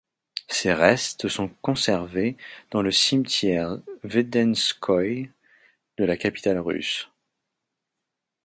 Ses 0.49 0.73
restes 0.73 1.27
sont 1.27 1.49
conservés 1.61 2.35
dans 2.71 2.81
le 2.81 2.91
cimetière 2.91 3.77
Vvedenskoye 4.01 5.29
de 5.99 6.05
la 6.05 6.17
capitale 6.17 6.57
russe. 6.57 7.07